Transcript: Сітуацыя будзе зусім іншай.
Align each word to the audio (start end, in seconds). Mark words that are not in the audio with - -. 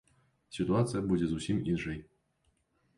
Сітуацыя 0.57 1.05
будзе 1.13 1.29
зусім 1.35 1.63
іншай. 1.75 2.05